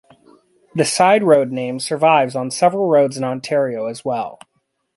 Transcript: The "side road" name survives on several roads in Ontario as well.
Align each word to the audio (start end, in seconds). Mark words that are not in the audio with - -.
The 0.73 0.83
"side 0.83 1.21
road" 1.21 1.51
name 1.51 1.79
survives 1.79 2.35
on 2.35 2.49
several 2.49 2.89
roads 2.89 3.17
in 3.17 3.23
Ontario 3.23 3.85
as 3.85 4.03
well. 4.03 4.39